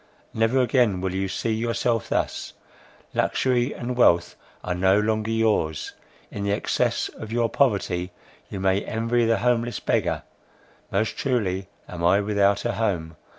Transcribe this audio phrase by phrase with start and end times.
[0.33, 2.53] never again will you see yourself thus;
[3.13, 5.93] luxury and wealth are no longer yours;
[6.31, 8.11] in the excess of your poverty
[8.49, 10.23] you may envy the homeless beggar;
[10.91, 13.15] most truly am I without a home!